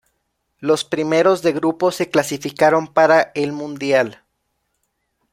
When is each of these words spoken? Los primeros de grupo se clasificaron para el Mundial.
Los 0.57 0.83
primeros 0.83 1.43
de 1.43 1.51
grupo 1.53 1.91
se 1.91 2.09
clasificaron 2.09 2.87
para 2.91 3.31
el 3.35 3.51
Mundial. 3.51 4.23